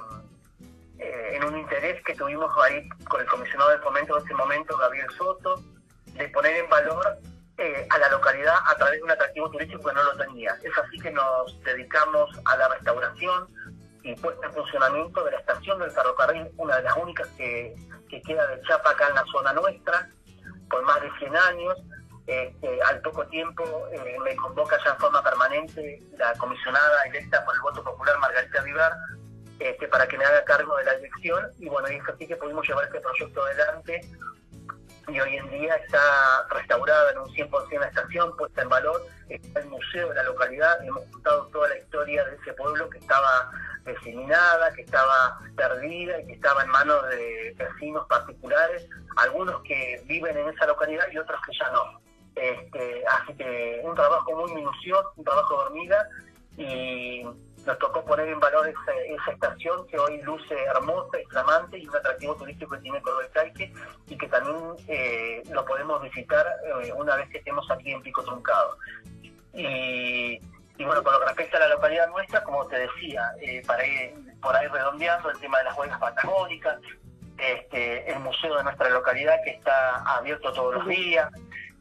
eh, 0.98 1.30
en 1.36 1.44
un 1.44 1.58
interés 1.58 2.02
que 2.04 2.14
tuvimos 2.14 2.50
ahí 2.62 2.88
con 3.08 3.20
el 3.20 3.26
comisionado 3.26 3.70
de 3.70 3.78
fomento 3.78 4.14
de 4.16 4.24
ese 4.24 4.34
momento, 4.34 4.76
Gabriel 4.76 5.10
Soto, 5.16 5.62
de 6.12 6.28
poner 6.28 6.56
en 6.56 6.70
valor 6.70 7.18
a 7.88 7.98
la 7.98 8.08
localidad 8.08 8.56
a 8.66 8.74
través 8.74 8.98
de 8.98 9.04
un 9.04 9.10
atractivo 9.12 9.48
turístico 9.48 9.88
que 9.88 9.94
no 9.94 10.02
lo 10.02 10.16
tenía. 10.16 10.56
Es 10.62 10.76
así 10.76 10.98
que 10.98 11.12
nos 11.12 11.62
dedicamos 11.62 12.28
a 12.46 12.56
la 12.56 12.68
restauración, 12.68 13.46
y 14.04 14.14
puesta 14.16 14.46
en 14.46 14.52
funcionamiento 14.52 15.24
de 15.24 15.30
la 15.32 15.38
estación 15.38 15.78
del 15.78 15.90
ferrocarril, 15.90 16.46
una 16.58 16.76
de 16.76 16.82
las 16.82 16.96
únicas 16.96 17.26
que, 17.36 17.74
queda 18.24 18.46
de 18.46 18.62
Chapa 18.62 18.90
acá 18.90 19.08
en 19.08 19.16
la 19.16 19.24
zona 19.24 19.52
nuestra, 19.54 20.08
por 20.70 20.84
más 20.84 21.00
de 21.02 21.10
100 21.18 21.36
años. 21.36 21.74
Este, 22.26 22.80
al 22.82 23.00
poco 23.00 23.26
tiempo 23.26 23.64
eh, 23.92 24.16
me 24.24 24.34
convoca 24.36 24.78
ya 24.82 24.92
en 24.92 24.98
forma 24.98 25.22
permanente 25.22 26.00
la 26.16 26.32
comisionada 26.34 27.02
electa 27.06 27.44
por 27.44 27.54
el 27.54 27.60
voto 27.60 27.82
popular 27.82 28.18
Margarita 28.18 28.62
Vivar 28.62 28.92
este, 29.58 29.88
para 29.88 30.06
que 30.06 30.18
me 30.18 30.24
haga 30.24 30.44
cargo 30.44 30.76
de 30.76 30.84
la 30.84 30.92
elección 30.94 31.44
y 31.58 31.68
bueno, 31.68 31.90
y 31.90 31.96
es 31.96 32.08
así 32.08 32.26
que 32.26 32.36
pudimos 32.36 32.66
llevar 32.66 32.84
este 32.86 33.00
proyecto 33.00 33.42
adelante 33.42 34.00
y 35.08 35.20
hoy 35.20 35.36
en 35.36 35.50
día 35.50 35.74
está 35.76 36.46
restaurada 36.50 37.12
en 37.12 37.18
un 37.18 37.28
100% 37.28 37.78
la 37.78 37.88
estación, 37.88 38.36
puesta 38.36 38.62
en 38.62 38.68
valor, 38.68 39.06
está 39.28 39.60
el 39.60 39.68
museo 39.68 40.08
de 40.08 40.14
la 40.14 40.22
localidad, 40.22 40.82
hemos 40.84 41.04
contado 41.10 41.46
toda 41.48 41.68
la 41.68 41.78
historia 41.78 42.24
de 42.24 42.36
ese 42.36 42.52
pueblo 42.54 42.88
que 42.88 42.98
estaba 42.98 43.50
diseminada, 43.84 44.72
que 44.72 44.82
estaba 44.82 45.38
perdida 45.56 46.20
y 46.20 46.26
que 46.26 46.32
estaba 46.32 46.62
en 46.62 46.70
manos 46.70 47.06
de 47.10 47.54
vecinos 47.58 48.06
particulares, 48.08 48.88
algunos 49.16 49.62
que 49.62 50.02
viven 50.06 50.38
en 50.38 50.48
esa 50.48 50.66
localidad 50.66 51.06
y 51.12 51.18
otros 51.18 51.38
que 51.46 51.52
ya 51.58 51.70
no. 51.70 52.00
Este, 52.34 53.04
así 53.06 53.34
que 53.34 53.80
un 53.84 53.94
trabajo 53.94 54.34
muy 54.34 54.54
minucioso, 54.54 55.12
un 55.16 55.24
trabajo 55.24 55.56
de 55.56 55.64
hormiga. 55.64 56.08
Y 56.56 57.24
nos 57.66 57.78
tocó 57.78 58.04
poner 58.04 58.28
en 58.28 58.40
valor 58.40 58.68
esa, 58.68 59.30
estación 59.30 59.86
que 59.86 59.98
hoy 59.98 60.20
luce 60.22 60.54
hermosa 60.64 61.18
y 61.20 61.24
flamante 61.26 61.78
y 61.78 61.86
un 61.86 61.96
atractivo 61.96 62.34
turístico 62.36 62.74
que 62.74 62.82
tiene 62.82 63.02
Caique 63.32 63.72
y 64.08 64.16
que 64.16 64.28
también 64.28 64.56
eh, 64.88 65.42
lo 65.50 65.64
podemos 65.64 66.02
visitar 66.02 66.46
eh, 66.82 66.92
una 66.92 67.16
vez 67.16 67.28
que 67.30 67.38
estemos 67.38 67.68
aquí 67.70 67.92
en 67.92 68.02
Pico 68.02 68.22
Truncado. 68.22 68.76
Y 69.52 70.40
y 70.76 70.84
bueno, 70.84 71.02
con 71.04 71.12
lo 71.12 71.20
que 71.20 71.26
respecta 71.26 71.58
a 71.58 71.60
la 71.60 71.68
localidad 71.68 72.08
nuestra, 72.08 72.42
como 72.42 72.66
te 72.66 72.78
decía, 72.78 73.32
eh, 73.40 73.62
para 73.66 73.86
ir 73.86 74.12
por 74.40 74.56
ahí 74.56 74.66
redondeando 74.66 75.30
el 75.30 75.38
tema 75.38 75.58
de 75.58 75.64
las 75.64 75.78
huelgas 75.78 76.00
patagónicas, 76.00 76.78
este, 77.38 78.10
el 78.10 78.18
museo 78.20 78.56
de 78.56 78.64
nuestra 78.64 78.90
localidad 78.90 79.36
que 79.44 79.50
está 79.50 80.02
abierto 80.16 80.52
todos 80.52 80.74
los 80.74 80.86
días. 80.88 81.30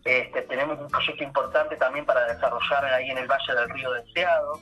Este, 0.05 0.43
tenemos 0.43 0.79
un 0.79 0.89
proyecto 0.89 1.23
importante 1.23 1.75
también 1.77 2.05
para 2.05 2.25
desarrollar 2.25 2.85
ahí 2.85 3.09
en 3.09 3.17
el 3.17 3.27
Valle 3.27 3.55
del 3.55 3.69
Río 3.69 3.91
Deseado. 3.93 4.59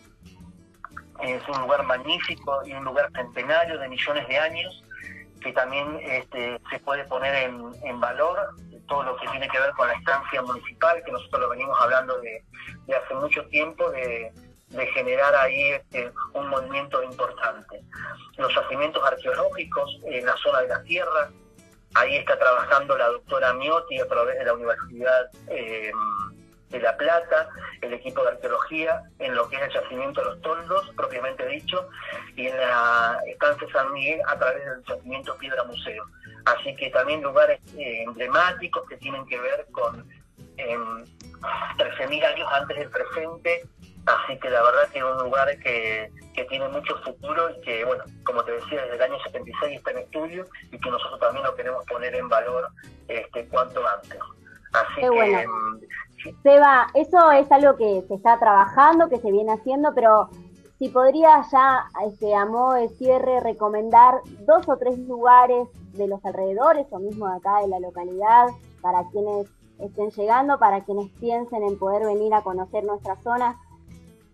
Es 1.21 1.47
un 1.47 1.61
lugar 1.61 1.83
magnífico 1.83 2.61
y 2.65 2.73
un 2.73 2.83
lugar 2.83 3.11
centenario 3.13 3.77
de 3.77 3.87
millones 3.87 4.27
de 4.27 4.39
años 4.39 4.83
que 5.41 5.51
también 5.53 5.99
este, 6.03 6.59
se 6.69 6.79
puede 6.79 7.03
poner 7.05 7.33
en, 7.35 7.71
en 7.83 7.99
valor 7.99 8.53
todo 8.91 9.03
lo 9.03 9.15
que 9.17 9.27
tiene 9.29 9.47
que 9.47 9.59
ver 9.59 9.71
con 9.71 9.87
la 9.87 9.93
estancia 9.93 10.41
municipal, 10.41 11.01
que 11.03 11.11
nosotros 11.11 11.41
lo 11.41 11.49
venimos 11.49 11.77
hablando 11.79 12.19
de, 12.19 12.43
hace 12.93 13.13
mucho 13.15 13.45
tiempo, 13.45 13.89
de, 13.89 14.31
generar 14.93 15.35
ahí 15.35 15.71
este, 15.71 16.11
un 16.33 16.47
movimiento 16.47 17.01
importante. 17.03 17.81
Los 18.37 18.53
yacimientos 18.53 19.03
arqueológicos 19.05 19.99
en 20.05 20.25
la 20.25 20.35
zona 20.37 20.61
de 20.61 20.67
la 20.67 20.83
tierra, 20.83 21.29
ahí 21.93 22.17
está 22.17 22.37
trabajando 22.37 22.97
la 22.97 23.07
doctora 23.07 23.53
Miotti 23.53 23.99
a 23.99 24.07
través 24.07 24.37
de 24.39 24.45
la 24.45 24.53
Universidad 24.53 25.29
eh, 25.49 25.91
de 26.71 26.79
La 26.79 26.95
Plata, 26.97 27.49
el 27.81 27.93
equipo 27.93 28.23
de 28.23 28.29
arqueología, 28.29 29.03
en 29.19 29.35
lo 29.35 29.47
que 29.49 29.57
es 29.57 29.63
el 29.63 29.73
yacimiento 29.73 30.21
de 30.21 30.29
los 30.31 30.41
toldos, 30.41 30.89
propiamente 30.95 31.45
dicho, 31.47 31.87
y 32.35 32.47
en 32.47 32.57
la 32.57 33.19
estancia 33.27 33.67
San 33.71 33.91
Miguel 33.93 34.21
a 34.27 34.39
través 34.39 34.65
del 34.65 34.83
yacimiento 34.85 35.37
Piedra 35.37 35.63
Museo. 35.65 36.05
Así 36.45 36.75
que 36.75 36.89
también 36.89 37.21
lugares 37.21 37.59
eh, 37.77 38.03
emblemáticos 38.03 38.87
que 38.87 38.97
tienen 38.97 39.25
que 39.27 39.39
ver 39.39 39.67
con 39.71 40.09
eh, 40.57 40.77
13.000 41.77 42.23
años 42.23 42.47
antes 42.51 42.77
del 42.77 42.89
presente. 42.89 43.63
Así 44.05 44.37
que 44.39 44.49
la 44.49 44.63
verdad 44.63 44.89
que 44.91 44.99
es 44.99 45.05
un 45.05 45.23
lugar 45.23 45.57
que, 45.59 46.11
tiene 46.49 46.67
mucho 46.69 46.97
futuro 47.03 47.51
y 47.51 47.61
que, 47.61 47.85
bueno, 47.85 48.03
como 48.25 48.43
te 48.43 48.51
decía, 48.51 48.81
desde 48.81 48.95
el 48.95 49.01
año 49.03 49.23
76 49.23 49.77
está 49.77 49.91
en 49.91 49.99
estudio 49.99 50.45
y 50.71 50.77
que 50.79 50.89
nosotros 50.89 51.19
también 51.19 51.45
lo 51.45 51.55
queremos 51.55 51.85
poner 51.85 52.13
en 52.15 52.27
valor 52.27 52.67
este 53.07 53.47
cuanto 53.47 53.87
antes. 53.87 54.19
Así 54.73 55.01
que. 55.01 55.45
Seba, 56.43 56.87
eso 56.93 57.31
es 57.31 57.51
algo 57.51 57.75
que 57.77 58.03
se 58.07 58.13
está 58.13 58.37
trabajando, 58.37 59.09
que 59.09 59.17
se 59.17 59.31
viene 59.31 59.53
haciendo, 59.53 59.93
pero 59.95 60.29
si 60.77 60.89
podría 60.89 61.43
ya, 61.51 61.85
este, 62.07 62.35
a 62.35 62.45
modo 62.45 62.73
de 62.73 62.89
cierre, 62.89 63.39
recomendar 63.39 64.15
dos 64.45 64.67
o 64.67 64.77
tres 64.77 64.97
lugares 64.99 65.67
de 65.93 66.07
los 66.07 66.23
alrededores 66.25 66.87
o 66.91 66.99
mismo 66.99 67.27
de 67.27 67.37
acá 67.37 67.61
de 67.61 67.67
la 67.67 67.79
localidad 67.79 68.47
para 68.81 69.07
quienes 69.09 69.47
estén 69.79 70.09
llegando, 70.09 70.57
para 70.59 70.83
quienes 70.83 71.09
piensen 71.19 71.63
en 71.63 71.77
poder 71.77 72.05
venir 72.05 72.33
a 72.33 72.41
conocer 72.41 72.83
nuestra 72.83 73.15
zona. 73.17 73.57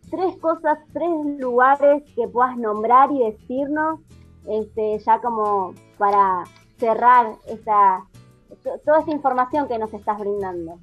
Tres 0.10 0.38
cosas, 0.38 0.80
tres 0.94 1.10
lugares 1.38 2.04
que 2.16 2.28
puedas 2.28 2.58
nombrar 2.58 3.12
y 3.12 3.26
decirnos, 3.26 4.00
este, 4.48 5.00
ya 5.00 5.20
como 5.20 5.74
para 5.98 6.44
cerrar 6.78 7.36
esta, 7.48 8.06
toda 8.86 9.00
esta 9.00 9.12
información 9.12 9.68
que 9.68 9.78
nos 9.78 9.94
estás 9.94 10.20
brindando. 10.20 10.80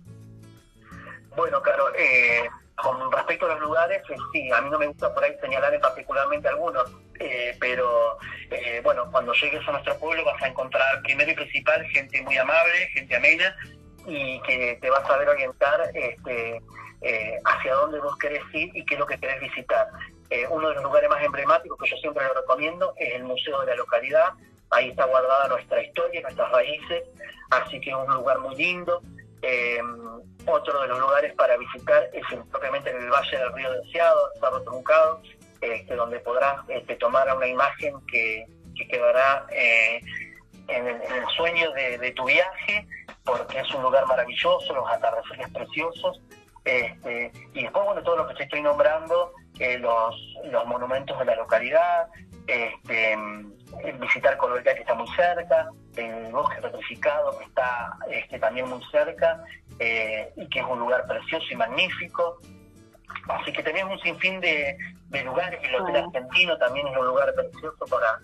Bueno, 1.37 1.61
claro, 1.63 1.87
eh, 1.97 2.49
con 2.77 3.11
respecto 3.13 3.47
a 3.47 3.51
los 3.51 3.61
lugares, 3.61 4.03
eh, 4.11 4.17
sí, 4.33 4.51
a 4.51 4.61
mí 4.61 4.71
no 4.71 4.79
me 4.79 4.87
gusta 4.87 5.13
por 5.15 5.23
ahí 5.23 5.35
señalar 5.41 5.79
particularmente 5.81 6.49
algunos, 6.49 6.91
eh, 7.21 7.57
pero 7.61 8.19
eh, 8.51 8.81
bueno, 8.83 9.09
cuando 9.11 9.33
llegues 9.35 9.67
a 9.67 9.73
nuestro 9.73 9.97
pueblo 9.99 10.25
vas 10.25 10.43
a 10.43 10.49
encontrar 10.49 11.01
primero 11.03 11.31
y 11.31 11.35
principal 11.35 11.85
gente 11.87 12.21
muy 12.23 12.37
amable, 12.37 12.89
gente 12.93 13.17
amena 13.17 13.57
y 14.07 14.41
que 14.43 14.79
te 14.81 14.91
va 14.91 14.99
a 14.99 15.07
saber 15.07 15.29
orientar 15.29 15.91
este, 15.95 16.61
hacia 17.45 17.75
dónde 17.75 18.01
vos 18.01 18.17
querés 18.19 18.43
ir 18.53 18.71
y 18.75 18.85
qué 18.85 18.95
es 18.95 19.01
lo 19.01 19.07
que 19.07 19.19
querés 19.19 19.41
visitar. 19.41 19.89
uno 20.51 20.69
de 20.69 20.75
los 20.75 20.85
lugares 20.85 21.09
más 21.09 21.23
emblemáticos 21.23 21.79
que 21.79 21.91
yo 21.91 21.97
siempre 21.99 22.25
lo 22.27 22.35
recomiendo 22.35 22.93
es 22.99 23.15
el 23.15 23.25
Museo 23.25 23.61
de 23.61 23.67
la 23.67 23.77
Localidad, 23.77 24.33
ahí 24.75 24.91
está 24.91 25.07
guardada 25.07 25.49
nuestra 25.49 25.83
historia, 25.83 26.21
nuestras 26.23 26.51
raíces, 26.51 27.05
así 27.51 27.81
que 27.81 27.91
es 27.91 27.97
un 27.97 28.15
lugar 28.15 28.39
muy 28.41 28.55
lindo. 28.57 29.01
Otro 30.47 30.83
de 30.83 30.89
los 30.89 30.99
lugares 30.99 31.33
para 31.35 31.57
visitar 31.57 32.09
es 32.13 32.25
propiamente 32.51 32.91
en 32.91 33.03
el 33.03 33.11
Valle 33.11 33.39
del 33.39 33.53
Río 33.55 33.73
Deseado, 33.83 34.31
Cerro 34.41 34.63
Truncado, 34.63 35.23
este, 35.61 35.95
donde 35.95 36.21
podrás 36.21 36.57
este, 36.69 36.97
tomar 36.97 37.35
una 37.35 37.47
imagen 37.47 37.95
que, 38.07 38.47
quedará 38.91 39.47
eh, 39.51 40.01
en, 40.69 40.87
el, 40.87 41.27
sueño 41.37 41.73
de, 41.73 42.13
tu 42.13 42.25
viaje, 42.25 42.87
porque 43.25 43.61
es 43.61 43.75
un 43.75 43.83
lugar 43.83 44.05
maravilloso, 44.07 44.75
los 44.75 44.91
atardeceres 44.91 45.49
preciosos, 45.51 46.21
este, 46.65 47.33
y 47.55 47.63
después, 47.63 47.85
bueno, 47.87 48.03
todo 48.03 48.17
lo 48.17 48.29
que 48.29 48.35
te 48.35 48.43
estoy 48.43 48.61
nombrando, 48.61 49.33
eh, 49.59 49.79
los 49.79 50.67
monumentos 50.67 51.19
de 51.19 51.25
la 51.25 51.37
localidad, 51.37 52.09
este, 52.47 53.17
visitar 54.01 54.37
Colorado 54.37 54.65
que 54.65 54.81
está 54.81 54.95
muy 54.95 55.09
cerca, 55.17 55.69
el 55.97 56.33
bosque 56.33 56.61
petrificado 56.61 57.39
que 57.39 57.45
está 57.45 57.97
este, 58.11 58.39
también 58.39 58.69
muy 58.69 58.83
cerca, 58.91 59.43
eh, 59.79 60.33
y 60.37 60.49
que 60.49 60.61
es 60.61 60.67
un 60.67 60.79
lugar 60.79 61.07
precioso 61.07 61.47
y 61.51 61.57
magnífico. 61.57 62.41
Así 63.29 63.53
que 63.53 63.63
tenemos 63.63 63.95
un 63.95 64.01
sinfín 64.01 64.41
de, 64.41 64.77
lugares, 65.25 65.61
el 65.63 65.75
Hotel 65.77 65.97
Argentino 65.97 66.59
también 66.59 66.87
es 66.89 66.97
un 66.97 67.07
lugar 67.07 67.33
precioso 67.35 67.87
para, 67.87 68.21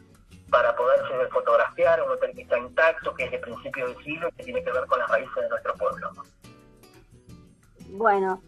para 0.51 0.75
poderse 0.75 1.29
fotografiar, 1.31 2.03
un 2.03 2.11
hotel 2.11 2.33
que 2.35 2.43
está 2.43 2.59
intacto, 2.59 3.15
que 3.15 3.25
es 3.25 3.31
de 3.31 3.39
principio 3.39 3.89
del 3.89 4.05
siglo 4.05 4.29
y 4.29 4.33
que 4.33 4.45
tiene 4.45 4.65
que 4.65 4.73
ver 4.73 4.85
con 4.87 4.99
las 4.99 5.09
raíces 5.09 5.35
de 5.37 5.49
nuestro 5.49 5.75
pueblo. 5.75 6.11
Bueno, 7.91 8.43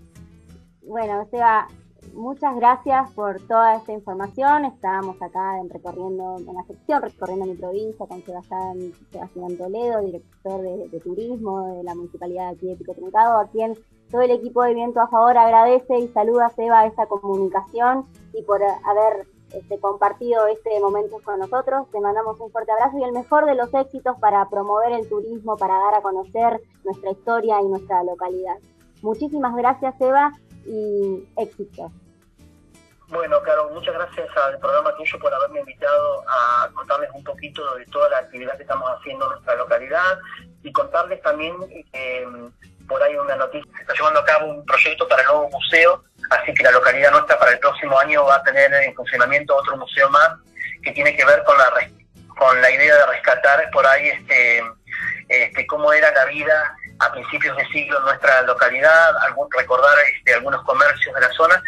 bueno, 0.83 1.27
Seba, 1.31 1.69
muchas 2.15 2.55
gracias 2.57 3.11
por 3.13 3.41
toda 3.43 3.77
esta 3.77 3.93
información. 3.93 4.65
Estábamos 4.65 5.21
acá 5.21 5.59
en 5.59 5.71
recorriendo 5.71 6.37
en 6.39 6.55
la 6.55 6.65
sección, 6.65 7.03
recorriendo 7.03 7.47
mi 7.47 7.55
provincia 7.55 8.07
con 8.07 8.23
Sebastián, 8.23 8.93
Sebastián 9.11 9.57
Toledo, 9.57 10.01
director 10.01 10.61
de, 10.63 11.01
turismo 11.01 11.77
de 11.77 11.83
la 11.85 11.95
municipalidad 11.95 12.51
de 12.51 12.57
aquí 12.57 12.67
de 12.67 12.77
Pico 12.77 12.95
Truncado, 12.95 13.41
a 13.41 13.49
quien 13.49 13.77
todo 14.11 14.23
el 14.23 14.31
equipo 14.31 14.63
de 14.63 14.75
Viento 14.75 15.01
a 15.01 15.09
Favor 15.09 15.37
agradece 15.37 15.99
y 15.99 16.09
saluda 16.09 16.47
a 16.47 16.51
Seba 16.51 16.87
esta 16.87 17.07
comunicación 17.07 18.07
y 18.35 18.43
por 18.43 18.63
haber 18.63 19.27
este, 19.55 19.79
compartido 19.79 20.47
este 20.47 20.79
momento 20.81 21.19
con 21.25 21.39
nosotros. 21.39 21.89
Te 21.91 22.01
mandamos 22.01 22.39
un 22.41 22.51
fuerte 22.51 22.73
abrazo 22.73 22.99
y 22.99 23.05
el 23.05 23.13
mejor 23.13 23.47
de 23.47 23.55
los 23.55 23.73
éxitos 23.75 24.19
para 24.19 24.49
promover 24.49 24.93
el 24.93 25.09
turismo, 25.09 25.57
para 25.57 25.79
dar 25.79 25.95
a 25.95 26.03
conocer 26.03 26.61
nuestra 26.85 27.11
historia 27.11 27.61
y 27.61 27.69
nuestra 27.69 28.03
localidad. 28.05 28.57
Muchísimas 29.03 29.55
gracias, 29.57 29.95
Eva, 30.01 30.33
y 30.65 31.29
éxito. 31.37 31.93
Bueno, 33.09 33.43
claro, 33.43 33.69
muchas 33.75 33.93
gracias 33.93 34.27
al 34.37 34.59
programa 34.59 34.95
tuyo 34.97 35.19
por 35.19 35.35
haberme 35.35 35.61
invitado 35.61 36.25
a 36.27 36.71
contarles 36.73 37.11
un 37.13 37.23
poquito 37.23 37.75
de 37.75 37.85
toda 37.87 38.09
la 38.09 38.19
actividad 38.19 38.57
que 38.57 38.63
estamos 38.63 38.89
haciendo 38.91 39.27
en 39.27 39.33
nuestra 39.33 39.55
localidad 39.57 40.19
y 40.63 40.73
contarles 40.73 41.21
también 41.21 41.55
mm, 41.59 42.87
por 42.87 43.03
ahí 43.03 43.15
una 43.17 43.37
noticia, 43.37 43.71
se 43.77 43.83
está 43.83 43.93
llevando 43.93 44.21
a 44.21 44.25
cabo 44.25 44.47
un 44.47 44.65
proyecto 44.65 45.07
para 45.09 45.21
el 45.21 45.29
nuevo 45.29 45.51
museo, 45.51 46.03
así 46.31 46.55
que 46.55 46.63
la 46.63 46.71
localidad 46.71 47.11
nuestra 47.11 47.39
para 47.39 47.53
el 47.53 47.59
próximo 47.59 47.99
año 47.99 48.25
va 48.25 48.37
a 48.37 48.43
tener 48.45 48.73
en 48.73 48.95
funcionamiento 48.95 49.57
otro 49.57 49.77
museo 49.77 50.09
más 50.09 50.31
que 50.83 50.93
tiene 50.93 51.15
que 51.15 51.25
ver 51.27 51.43
con 51.45 51.59
la 51.59 51.65
con 52.39 52.61
la 52.63 52.71
idea 52.71 52.97
de 52.97 53.07
rescatar 53.07 53.71
por 53.73 53.87
ahí 53.87 54.09
este, 54.09 54.63
este 55.29 55.67
cómo 55.67 55.93
era 55.93 56.11
la 56.13 56.25
vida 56.27 56.77
a 57.03 57.13
principios 57.13 57.57
de 57.57 57.67
siglo 57.69 57.99
nuestra 58.01 58.43
localidad, 58.43 59.17
algún, 59.27 59.49
recordar 59.51 59.97
este, 60.15 60.35
algunos 60.35 60.63
comercios 60.63 61.15
de 61.15 61.21
la 61.21 61.33
zona. 61.33 61.63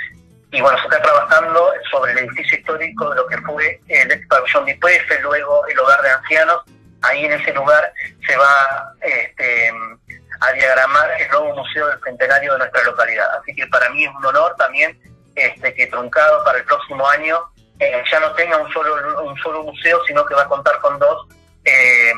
Y 0.53 0.61
bueno, 0.61 0.79
se 0.79 0.85
está 0.85 1.03
trabajando 1.03 1.73
sobre 1.91 2.13
el 2.13 2.19
edificio 2.19 2.59
histórico 2.59 3.11
de 3.11 3.17
lo 3.17 3.27
que 3.27 3.39
fue 3.39 3.81
el 3.89 4.13
ex 4.13 4.27
pabellón 4.29 4.65
de 4.65 4.73
IPF, 4.73 5.23
luego 5.23 5.67
el 5.67 5.79
hogar 5.81 6.01
de 6.03 6.11
ancianos. 6.11 6.63
Ahí 7.03 7.25
en 7.25 7.33
ese 7.33 7.53
lugar 7.53 7.93
se 8.27 8.37
va 8.37 8.93
este, 9.03 9.73
a 10.41 10.53
diagramar 10.53 11.11
el 11.21 11.29
nuevo 11.31 11.57
museo 11.57 11.89
del 11.89 12.01
centenario 12.05 12.53
de 12.53 12.59
nuestra 12.61 12.85
localidad. 12.85 13.27
Así 13.41 13.55
que 13.55 13.67
para 13.67 13.91
mí 13.91 14.05
es 14.05 14.11
un 14.15 14.25
honor 14.25 14.55
también 14.57 14.97
este, 15.35 15.75
que 15.75 15.89
Truncado 15.89 16.45
para 16.45 16.59
el 16.59 16.65
próximo 16.65 17.07
año 17.09 17.41
eh, 17.81 18.05
ya 18.11 18.21
no 18.21 18.33
tenga 18.35 18.57
un 18.59 18.73
solo, 18.73 18.95
un 19.25 19.37
solo 19.39 19.65
museo, 19.65 20.01
sino 20.07 20.25
que 20.25 20.35
va 20.35 20.43
a 20.43 20.49
contar 20.49 20.79
con 20.81 20.97
dos. 21.01 21.27
Eh, 21.65 22.13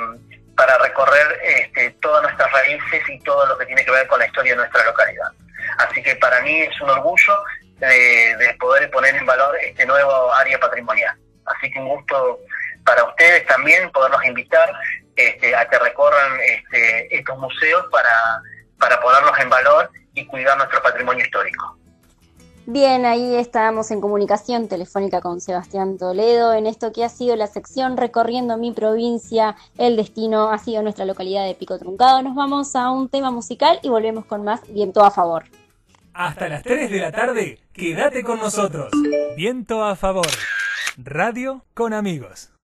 para 0.57 0.79
recorrer 0.79 1.41
este, 1.45 1.91
todas 2.01 2.23
nuestras 2.23 2.51
raíces 2.53 3.03
y 3.09 3.19
todo 3.21 3.47
lo 3.47 3.59
que 3.59 3.67
tiene 3.67 3.85
que 3.85 3.91
ver 3.91 4.07
con 4.07 4.19
la 4.19 4.27
historia 4.27 4.53
de 4.53 4.59
nuestra 4.59 4.85
localidad. 4.85 5.31
Así 5.79 6.03
que 6.03 6.17
para 6.17 6.41
mí 6.41 6.63
es 6.63 6.81
un 6.81 6.91
orgullo 6.91 7.39
de, 7.79 8.57
poder 8.59 8.91
poner 8.91 9.15
en 9.15 9.27
valor 9.27 9.55
este 9.63 9.85
nuevo 9.85 10.33
área 10.33 10.59
patrimonial. 10.59 11.17
Así 11.45 11.71
que 11.71 11.79
un 11.79 11.89
gusto 11.89 12.41
para 12.85 13.05
ustedes 13.05 13.47
también 13.47 13.91
podernos 13.91 14.25
invitar 14.25 14.73
este, 15.15 15.55
a 15.55 15.69
que 15.69 15.79
recorran 15.79 16.41
este, 16.41 17.17
estos 17.17 17.37
museos 17.39 17.87
para, 17.91 18.41
para 18.79 19.01
ponerlos 19.01 19.39
en 19.39 19.51
valor 19.51 19.91
y 20.15 20.27
cuidar 20.27 20.57
nuestro 20.57 20.83
patrimonio 20.83 21.25
histórico. 21.25 21.79
Bien, 22.69 23.07
ahí 23.07 23.37
estábamos 23.37 23.93
en 23.93 24.01
comunicación 24.01 24.67
telefónica 24.67 25.21
con 25.21 25.41
Sebastián 25.41 25.99
Toledo 25.99 26.53
en 26.53 26.67
esto 26.67 26.93
que 26.93 27.05
ha 27.05 27.09
sido 27.09 27.37
la 27.37 27.47
sección 27.47 27.97
recorriendo 27.97 28.59
mi 28.59 28.73
provincia. 28.73 29.55
El 29.79 29.95
destino 29.95 30.51
ha 30.51 30.59
sido 30.59 30.83
nuestra 30.83 31.05
localidad 31.05 31.47
de 31.47 31.55
Pico 31.55 31.79
Truncado. 31.79 32.23
Nos 32.23 32.35
vamos 32.35 32.75
a 32.75 32.91
un 32.91 33.09
tema 33.09 33.31
musical 33.31 33.79
y 33.83 33.89
volvemos 33.89 34.25
con 34.25 34.43
más 34.43 34.63
Viento 34.69 35.05
a 35.05 35.13
favor. 35.13 35.45
Hasta 36.13 36.49
las 36.49 36.65
3 36.65 36.91
de 36.91 36.99
la 36.99 37.13
tarde, 37.13 37.61
quédate 37.73 38.25
con 38.25 38.41
nosotros. 38.41 38.91
Viento 39.37 39.85
a 39.85 39.95
favor. 39.95 40.27
Radio 40.97 41.63
con 41.73 41.93
amigos. 41.93 42.56